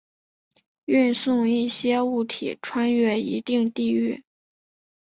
[0.85, 4.23] 运送一些物体穿越一定地域。